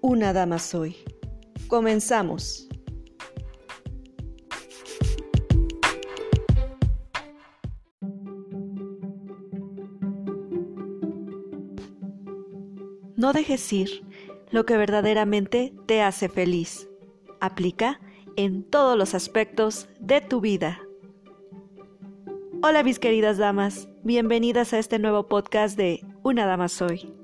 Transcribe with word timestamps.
Una 0.00 0.32
Dama 0.32 0.60
Soy. 0.60 0.96
Comenzamos. 1.66 2.68
No 13.16 13.32
dejes 13.32 13.72
ir 13.72 14.06
lo 14.52 14.64
que 14.64 14.76
verdaderamente 14.76 15.74
te 15.86 16.00
hace 16.02 16.28
feliz. 16.28 16.88
Aplica 17.40 18.00
en 18.36 18.62
todos 18.62 18.96
los 18.96 19.14
aspectos 19.14 19.88
de 19.98 20.20
tu 20.20 20.40
vida. 20.40 20.80
Hola 22.62 22.84
mis 22.84 23.00
queridas 23.00 23.36
damas, 23.36 23.88
bienvenidas 24.04 24.72
a 24.72 24.78
este 24.78 25.00
nuevo 25.00 25.26
podcast 25.26 25.76
de 25.76 26.04
Una 26.22 26.46
Dama 26.46 26.68
Soy. 26.68 27.17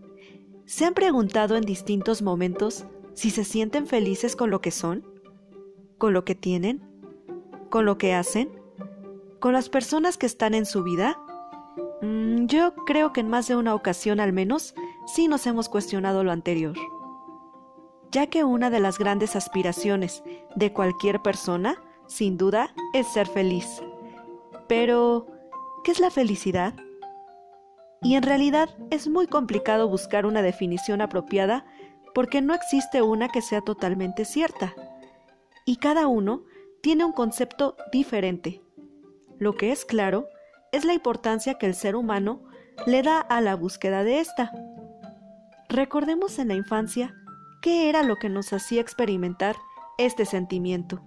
¿Se 0.67 0.85
han 0.85 0.95
preguntado 0.95 1.57
en 1.57 1.65
distintos 1.65 2.23
momentos 2.23 2.85
si 3.15 3.31
se 3.31 3.45
sienten 3.45 3.87
felices 3.87 4.37
con 4.37 4.51
lo 4.51 4.61
que 4.61 4.71
son? 4.71 5.07
¿Con 5.99 6.13
lo 6.13 6.25
que 6.25 6.35
tienen? 6.35 6.83
¿Con 7.71 7.85
lo 7.85 7.99
que 7.99 8.15
hacen? 8.15 8.51
¿Con 9.41 9.53
las 9.53 9.69
personas 9.69 10.17
que 10.17 10.27
están 10.27 10.55
en 10.55 10.67
su 10.67 10.83
vida? 10.83 11.19
Mm, 12.03 12.47
yo 12.47 12.75
creo 12.87 13.13
que 13.13 13.21
en 13.21 13.29
más 13.29 13.49
de 13.49 13.57
una 13.57 13.75
ocasión 13.75 14.21
al 14.21 14.33
menos 14.33 14.75
sí 15.07 15.29
nos 15.29 15.47
hemos 15.47 15.69
cuestionado 15.69 16.25
lo 16.25 16.33
anterior 16.33 16.77
ya 18.15 18.29
que 18.29 18.45
una 18.45 18.71
de 18.71 18.79
las 18.79 18.97
grandes 18.97 19.35
aspiraciones 19.35 20.23
de 20.55 20.73
cualquier 20.73 21.21
persona, 21.21 21.83
sin 22.07 22.39
duda, 22.39 22.73
es 22.93 23.09
ser 23.09 23.27
feliz. 23.27 23.83
Pero, 24.69 25.27
¿qué 25.83 25.91
es 25.91 25.99
la 25.99 26.13
felicidad? 26.13 26.75
Y 28.05 28.17
en 28.17 28.23
realidad 28.23 28.69
es 28.91 29.09
muy 29.09 29.27
complicado 29.27 29.89
buscar 29.89 30.27
una 30.27 30.43
definición 30.43 31.01
apropiada 31.01 31.65
porque 32.15 32.43
no 32.43 32.55
existe 32.55 33.01
una 33.01 33.29
que 33.31 33.41
sea 33.41 33.63
totalmente 33.63 34.27
cierta. 34.27 34.75
Y 35.65 35.77
cada 35.77 36.07
uno 36.07 36.45
tiene 36.83 37.07
un 37.07 37.13
concepto 37.13 37.77
diferente. 37.91 38.63
Lo 39.39 39.55
que 39.55 39.73
es 39.73 39.87
claro 39.87 40.29
es 40.71 40.85
la 40.85 40.93
importancia 40.93 41.55
que 41.55 41.65
el 41.65 41.75
ser 41.75 41.97
humano 41.97 42.45
le 42.87 43.03
da 43.03 43.21
a 43.21 43.41
la 43.41 43.57
búsqueda 43.57 44.05
de 44.05 44.21
esta. 44.21 44.53
Recordemos 45.71 46.39
en 46.39 46.49
la 46.49 46.55
infancia 46.55 47.15
qué 47.63 47.89
era 47.89 48.03
lo 48.03 48.17
que 48.17 48.29
nos 48.29 48.53
hacía 48.53 48.83
experimentar 48.83 49.57
este 49.97 50.27
sentimiento. 50.27 51.03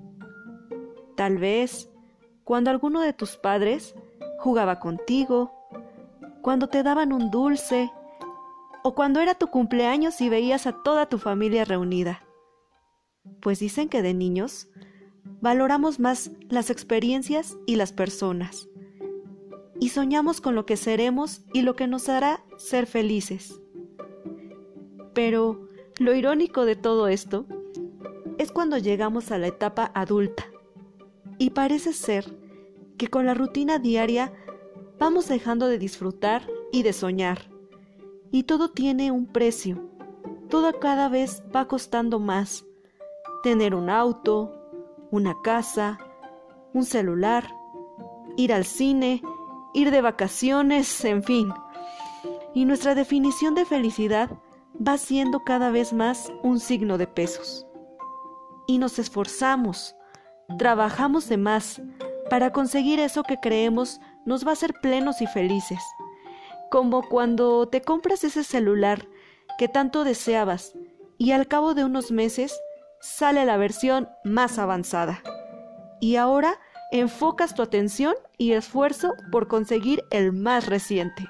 Tal 1.16 1.38
vez 1.38 1.92
cuando 2.44 2.72
alguno 2.72 3.02
de 3.02 3.14
tus 3.14 3.38
padres 3.38 3.94
jugaba 4.40 4.80
contigo, 4.80 5.57
cuando 6.48 6.70
te 6.70 6.82
daban 6.82 7.12
un 7.12 7.30
dulce, 7.30 7.92
o 8.82 8.96
cuando 8.96 9.20
era 9.20 9.36
tu 9.36 9.48
cumpleaños 9.48 10.22
y 10.22 10.30
veías 10.30 10.66
a 10.66 10.82
toda 10.82 11.10
tu 11.10 11.18
familia 11.18 11.66
reunida. 11.66 12.24
Pues 13.42 13.60
dicen 13.60 13.90
que 13.90 14.02
de 14.02 14.14
niños 14.14 14.70
valoramos 15.42 16.00
más 16.00 16.32
las 16.48 16.70
experiencias 16.70 17.58
y 17.66 17.76
las 17.76 17.92
personas, 17.92 18.70
y 19.82 19.90
soñamos 19.90 20.40
con 20.40 20.56
lo 20.56 20.66
que 20.66 20.78
seremos 20.78 21.42
y 21.52 21.64
lo 21.64 21.76
que 21.76 21.86
nos 21.86 22.08
hará 22.08 22.46
ser 22.56 22.86
felices. 22.86 23.62
Pero, 25.14 25.68
lo 26.00 26.16
irónico 26.16 26.64
de 26.64 26.78
todo 26.78 27.10
esto 27.10 27.46
es 28.38 28.54
cuando 28.54 28.78
llegamos 28.78 29.32
a 29.32 29.38
la 29.38 29.48
etapa 29.48 29.92
adulta 29.94 30.46
y 31.40 31.50
parece 31.50 31.92
ser 31.92 32.38
que 32.98 33.10
con 33.10 33.26
la 33.26 33.34
rutina 33.34 33.80
diaria 33.80 34.32
vamos 35.00 35.28
dejando 35.28 35.68
de 35.68 35.78
disfrutar 35.78 36.48
y 36.72 36.84
de 36.84 36.94
soñar. 36.94 37.50
Y 38.32 38.44
todo 38.44 38.70
tiene 38.70 39.12
un 39.12 39.26
precio. 39.28 39.90
Todo 40.50 40.80
cada 40.80 41.10
vez 41.10 41.44
va 41.56 41.68
costando 41.68 42.20
más. 42.20 42.66
Tener 43.44 43.76
un 43.76 43.90
auto, 43.90 44.52
una 45.12 45.36
casa, 45.42 45.98
un 46.74 46.86
celular, 46.86 47.50
ir 48.36 48.54
al 48.54 48.66
cine, 48.66 49.22
ir 49.74 49.92
de 49.92 50.02
vacaciones, 50.02 51.06
en 51.06 51.24
fin. 51.24 51.54
Y 52.54 52.66
nuestra 52.66 52.96
definición 52.96 53.56
de 53.56 53.66
felicidad 53.66 54.32
va 54.86 54.98
siendo 54.98 55.44
cada 55.44 55.70
vez 55.72 55.94
más 55.94 56.32
un 56.44 56.60
signo 56.60 56.98
de 56.98 57.08
pesos. 57.08 57.68
Y 58.68 58.80
nos 58.80 59.00
esforzamos, 59.00 59.96
trabajamos 60.58 61.30
de 61.30 61.38
más 61.38 61.82
para 62.30 62.52
conseguir 62.52 63.00
eso 63.00 63.24
que 63.24 63.38
creemos 63.38 64.00
nos 64.28 64.46
va 64.46 64.50
a 64.50 64.54
hacer 64.54 64.74
plenos 64.82 65.22
y 65.22 65.26
felices. 65.26 65.80
Como 66.70 67.02
cuando 67.02 67.70
te 67.70 67.82
compras 67.82 68.26
ese 68.26 68.44
celular 68.44 69.08
que 69.58 69.70
tanto 69.70 70.04
deseabas 70.04 70.74
y 71.18 71.32
al 71.32 71.48
cabo 71.48 71.74
de 71.74 71.86
unos 71.86 72.12
meses 72.12 72.60
sale 73.00 73.46
la 73.46 73.56
versión 73.56 74.10
más 74.26 74.60
avanzada. 74.60 75.24
Y 76.02 76.18
ahora 76.18 76.60
enfocas 76.92 77.56
tu 77.56 77.62
atención 77.62 78.16
y 78.38 78.52
esfuerzo 78.52 79.14
por 79.32 79.48
conseguir 79.48 80.04
el 80.12 80.34
más 80.34 80.68
reciente. 80.68 81.26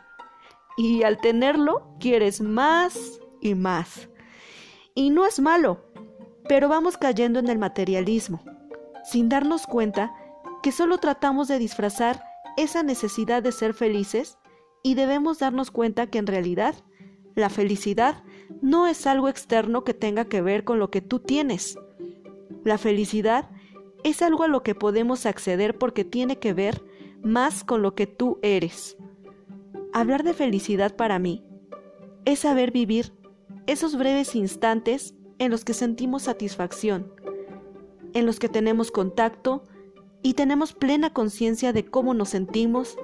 Y 0.75 1.03
al 1.03 1.19
tenerlo, 1.19 1.96
quieres 2.00 2.41
más 2.41 3.19
y 3.41 3.53
más. 3.53 4.09
Y 4.96 5.12
no 5.12 5.28
es 5.28 5.40
malo, 5.40 5.86
pero 6.50 6.68
vamos 6.68 6.97
cayendo 6.97 7.38
en 7.38 7.47
el 7.47 7.59
materialismo, 7.59 8.41
sin 9.03 9.30
darnos 9.30 9.68
cuenta 9.68 10.16
que 10.63 10.72
solo 10.72 10.97
tratamos 10.97 11.47
de 11.47 11.59
disfrazar 11.59 12.24
esa 12.57 12.84
necesidad 12.84 13.41
de 13.41 13.53
ser 13.53 13.73
felices 13.73 14.38
y 14.84 14.95
debemos 14.95 15.40
darnos 15.40 15.72
cuenta 15.72 16.07
que 16.07 16.18
en 16.18 16.28
realidad 16.28 16.75
la 17.35 17.50
felicidad 17.50 18.23
no 18.62 18.88
es 18.88 19.06
algo 19.07 19.29
externo 19.29 19.84
que 19.84 19.94
tenga 19.94 20.25
que 20.25 20.41
ver 20.41 20.63
con 20.63 20.79
lo 20.79 20.90
que 20.90 21.01
tú 21.01 21.19
tienes. 21.19 21.78
La 22.63 22.78
felicidad 22.78 23.50
es 24.03 24.22
algo 24.22 24.44
a 24.44 24.47
lo 24.47 24.63
que 24.63 24.75
podemos 24.75 25.25
acceder 25.25 25.78
porque 25.78 26.03
tiene 26.03 26.40
que 26.40 26.53
ver 26.53 26.84
más 27.22 27.63
con 27.63 27.81
lo 27.81 27.94
que 27.94 28.07
tú 28.07 28.40
eres. 28.41 28.97
Hablar 29.94 30.24
de 30.24 30.34
felicidad 30.34 30.95
para 30.95 31.19
mí 31.19 31.45
es 32.25 32.39
saber 32.39 32.72
vivir 32.72 33.13
esos 33.68 33.97
breves 33.97 34.35
instantes 34.35 35.13
en 35.39 35.51
los 35.51 35.63
que 35.63 35.74
sentimos 35.74 36.24
satisfacción, 36.24 37.13
en 38.13 38.25
los 38.25 38.39
que 38.39 38.50
tenemos 38.50 38.91
contacto 38.91 39.63
y 40.22 40.34
tenemos 40.34 40.74
plena 40.74 41.14
conciencia 41.14 41.74
de 41.74 41.86
cómo 41.86 42.14
nos 42.14 42.30
sentimos, 42.30 42.98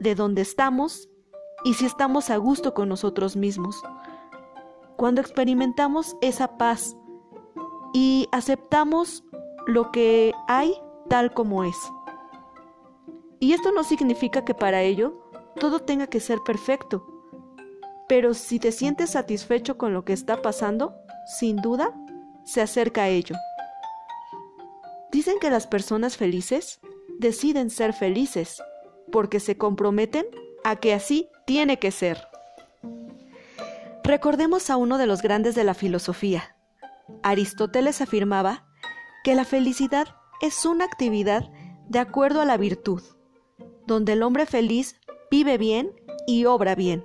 de 0.00 0.14
dónde 0.14 0.42
estamos 0.42 1.08
y 1.64 1.74
si 1.74 1.86
estamos 1.86 2.30
a 2.30 2.36
gusto 2.36 2.74
con 2.74 2.88
nosotros 2.88 3.36
mismos. 3.36 3.82
Cuando 4.96 5.20
experimentamos 5.20 6.16
esa 6.20 6.58
paz 6.58 6.96
y 7.92 8.28
aceptamos 8.32 9.24
lo 9.66 9.90
que 9.90 10.32
hay 10.48 10.74
tal 11.08 11.32
como 11.32 11.64
es. 11.64 11.76
Y 13.40 13.52
esto 13.52 13.72
no 13.72 13.84
significa 13.84 14.44
que 14.44 14.54
para 14.54 14.82
ello 14.82 15.30
todo 15.58 15.80
tenga 15.80 16.06
que 16.06 16.20
ser 16.20 16.38
perfecto 16.44 17.16
pero 18.08 18.34
si 18.34 18.58
te 18.58 18.72
sientes 18.72 19.10
satisfecho 19.10 19.76
con 19.76 19.92
lo 19.92 20.04
que 20.04 20.12
está 20.12 20.40
pasando, 20.40 20.94
sin 21.26 21.56
duda, 21.56 21.92
se 22.44 22.60
acerca 22.60 23.04
a 23.04 23.08
ello. 23.08 23.34
Dicen 25.12 25.38
que 25.40 25.50
las 25.50 25.66
personas 25.66 26.16
felices 26.16 26.80
deciden 27.18 27.70
ser 27.70 27.92
felices 27.92 28.62
porque 29.12 29.40
se 29.40 29.56
comprometen 29.56 30.26
a 30.64 30.76
que 30.76 30.92
así 30.92 31.28
tiene 31.46 31.78
que 31.78 31.90
ser. 31.90 32.26
Recordemos 34.02 34.70
a 34.70 34.76
uno 34.76 34.98
de 34.98 35.06
los 35.06 35.22
grandes 35.22 35.54
de 35.54 35.64
la 35.64 35.74
filosofía. 35.74 36.56
Aristóteles 37.22 38.00
afirmaba 38.00 38.66
que 39.24 39.34
la 39.34 39.44
felicidad 39.44 40.08
es 40.40 40.64
una 40.64 40.84
actividad 40.84 41.50
de 41.88 41.98
acuerdo 41.98 42.40
a 42.40 42.44
la 42.44 42.56
virtud, 42.56 43.02
donde 43.86 44.12
el 44.12 44.22
hombre 44.22 44.46
feliz 44.46 45.00
vive 45.30 45.58
bien 45.58 45.92
y 46.26 46.44
obra 46.44 46.74
bien. 46.74 47.04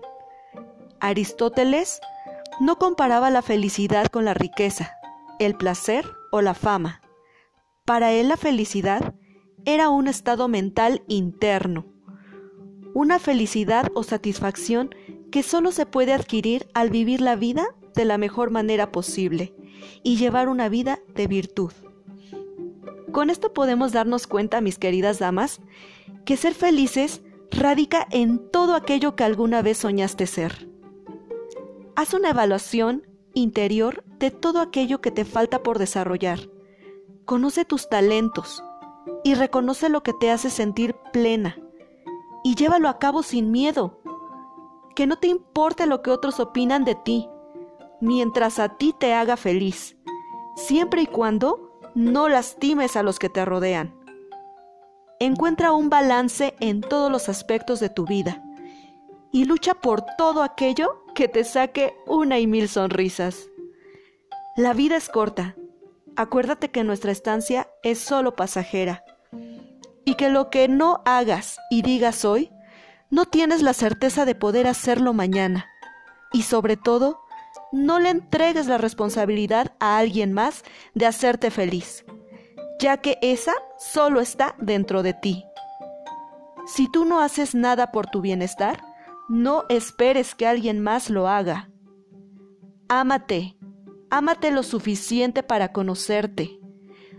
Aristóteles 1.00 2.00
no 2.60 2.78
comparaba 2.78 3.30
la 3.30 3.42
felicidad 3.42 4.08
con 4.08 4.26
la 4.26 4.34
riqueza, 4.34 4.94
el 5.40 5.56
placer 5.56 6.06
o 6.32 6.42
la 6.42 6.54
fama. 6.54 7.01
Para 7.92 8.14
él 8.14 8.30
la 8.30 8.38
felicidad 8.38 9.16
era 9.66 9.90
un 9.90 10.08
estado 10.08 10.48
mental 10.48 11.04
interno, 11.10 11.88
una 12.94 13.20
felicidad 13.20 13.92
o 13.94 14.04
satisfacción 14.04 14.96
que 15.30 15.44
solo 15.44 15.74
se 15.74 15.86
puede 15.86 16.14
adquirir 16.14 16.70
al 16.74 16.90
vivir 16.90 17.20
la 17.20 17.36
vida 17.36 17.68
de 17.94 18.06
la 18.06 18.18
mejor 18.18 18.50
manera 18.50 18.94
posible 18.94 19.54
y 20.04 20.16
llevar 20.16 20.48
una 20.48 20.70
vida 20.70 21.00
de 21.16 21.28
virtud. 21.28 21.74
Con 23.12 23.30
esto 23.30 23.52
podemos 23.52 23.92
darnos 23.92 24.26
cuenta, 24.26 24.62
mis 24.62 24.80
queridas 24.80 25.20
damas, 25.20 25.60
que 26.24 26.38
ser 26.38 26.54
felices 26.54 27.22
radica 27.52 28.08
en 28.10 28.40
todo 28.52 28.76
aquello 28.76 29.18
que 29.18 29.26
alguna 29.26 29.62
vez 29.62 29.80
soñaste 29.80 30.28
ser. 30.28 30.70
Haz 31.98 32.14
una 32.14 32.30
evaluación 32.30 33.06
interior 33.34 34.06
de 34.18 34.32
todo 34.32 34.62
aquello 34.62 35.02
que 35.02 35.12
te 35.12 35.26
falta 35.26 35.62
por 35.62 35.78
desarrollar. 35.78 36.40
Conoce 37.26 37.66
tus 37.66 37.90
talentos 37.90 38.64
y 39.24 39.36
reconoce 39.36 39.90
lo 39.90 40.04
que 40.04 40.14
te 40.14 40.32
hace 40.32 40.50
sentir 40.50 40.96
plena 41.14 41.58
y 42.44 42.56
llévalo 42.56 42.90
a 42.90 43.00
cabo 43.00 43.24
sin 43.24 43.52
miedo. 43.52 44.00
Que 44.96 45.08
no 45.08 45.18
te 45.18 45.28
importe 45.28 45.86
lo 45.86 46.02
que 46.02 46.12
otros 46.12 46.40
opinan 46.40 46.84
de 46.84 46.96
ti, 46.96 47.30
mientras 48.02 48.60
a 48.60 48.78
ti 48.78 48.94
te 48.98 49.14
haga 49.14 49.38
feliz, 49.38 49.98
siempre 50.56 51.04
y 51.04 51.06
cuando 51.06 51.80
no 51.96 52.30
lastimes 52.30 52.96
a 52.96 53.04
los 53.04 53.20
que 53.20 53.30
te 53.30 53.46
rodean. 53.46 53.96
Encuentra 55.20 55.72
un 55.72 55.90
balance 55.90 56.56
en 56.60 56.82
todos 56.82 57.12
los 57.12 57.30
aspectos 57.30 57.80
de 57.80 57.90
tu 57.90 58.06
vida 58.06 58.44
y 59.32 59.46
lucha 59.46 59.76
por 59.76 60.04
todo 60.18 60.44
aquello 60.44 61.06
que 61.16 61.28
te 61.28 61.44
saque 61.44 61.96
una 62.08 62.40
y 62.40 62.48
mil 62.48 62.68
sonrisas. 62.68 63.48
La 64.58 64.74
vida 64.74 64.98
es 64.98 65.08
corta. 65.10 65.56
Acuérdate 66.16 66.72
que 66.72 66.84
nuestra 66.84 67.12
estancia 67.12 67.68
es 67.84 68.00
solo 68.00 68.36
pasajera 68.36 69.04
y 70.06 70.16
que 70.16 70.30
lo 70.30 70.50
que 70.50 70.68
no 70.68 71.02
hagas 71.06 71.58
y 71.70 71.82
digas 71.82 72.26
hoy, 72.26 72.52
no 73.10 73.26
tienes 73.26 73.62
la 73.62 73.74
certeza 73.74 74.26
de 74.26 74.36
poder 74.36 74.68
hacerlo 74.68 75.14
mañana. 75.14 75.68
Y 76.34 76.44
sobre 76.44 76.78
todo, 76.78 77.20
no 77.72 78.00
le 78.00 78.10
entregues 78.10 78.68
la 78.68 78.78
responsabilidad 78.78 79.74
a 79.80 79.98
alguien 79.98 80.34
más 80.34 80.64
de 80.94 81.06
hacerte 81.06 81.52
feliz, 81.52 82.06
ya 82.80 82.98
que 82.98 83.18
esa 83.22 83.54
solo 83.78 84.22
está 84.22 84.56
dentro 84.60 85.04
de 85.04 85.14
ti. 85.14 85.46
Si 86.66 86.90
tú 86.92 87.06
no 87.06 87.22
haces 87.22 87.56
nada 87.56 87.92
por 87.92 88.08
tu 88.08 88.22
bienestar, 88.22 88.82
no 89.30 89.66
esperes 89.70 90.36
que 90.36 90.48
alguien 90.48 90.82
más 90.82 91.10
lo 91.10 91.28
haga. 91.28 91.70
Ámate, 92.90 93.58
ámate 94.12 94.52
lo 94.52 94.62
suficiente 94.62 95.42
para 95.42 95.72
conocerte, 95.72 96.60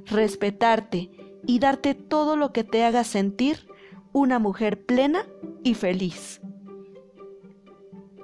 respetarte 0.07 1.11
y 1.47 1.59
darte 1.59 1.95
todo 1.95 2.37
lo 2.37 2.53
que 2.53 2.63
te 2.63 2.85
haga 2.85 3.03
sentir 3.03 3.67
una 4.13 4.39
mujer 4.39 4.85
plena 4.85 5.27
y 5.65 5.75
feliz. 5.75 6.41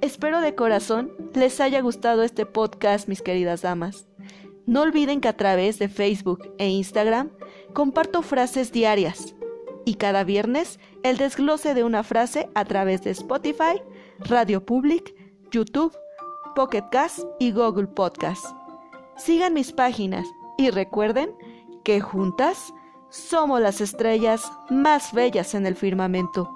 Espero 0.00 0.40
de 0.40 0.54
corazón 0.54 1.12
les 1.34 1.60
haya 1.60 1.80
gustado 1.80 2.22
este 2.22 2.46
podcast, 2.46 3.08
mis 3.08 3.22
queridas 3.22 3.62
damas. 3.62 4.06
No 4.66 4.82
olviden 4.82 5.20
que 5.20 5.28
a 5.28 5.36
través 5.36 5.78
de 5.78 5.88
Facebook 5.88 6.54
e 6.58 6.68
Instagram 6.68 7.30
comparto 7.72 8.22
frases 8.22 8.70
diarias 8.70 9.34
y 9.86 9.94
cada 9.94 10.24
viernes 10.24 10.78
el 11.02 11.16
desglose 11.16 11.72
de 11.72 11.84
una 11.84 12.02
frase 12.02 12.50
a 12.54 12.66
través 12.66 13.02
de 13.02 13.10
Spotify, 13.10 13.80
Radio 14.20 14.64
Public, 14.64 15.14
YouTube, 15.50 15.96
Pocket 16.54 16.84
Cast 16.90 17.24
y 17.40 17.52
Google 17.52 17.86
Podcast. 17.86 18.57
Sigan 19.18 19.52
mis 19.52 19.72
páginas 19.72 20.26
y 20.56 20.70
recuerden 20.70 21.36
que 21.82 22.00
juntas 22.00 22.72
somos 23.10 23.60
las 23.60 23.80
estrellas 23.80 24.50
más 24.70 25.12
bellas 25.12 25.54
en 25.54 25.66
el 25.66 25.74
firmamento. 25.74 26.48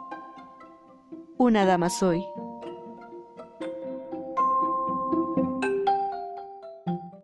Una 1.38 1.67
dama 1.67 1.91
soy. 1.91 2.25